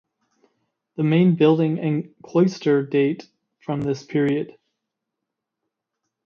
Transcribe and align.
The 0.95 1.03
main 1.03 1.35
building 1.35 1.77
and 1.77 2.11
cloister 2.23 2.83
date 2.83 3.29
from 3.59 3.81
this 3.81 4.03
period. 4.03 4.57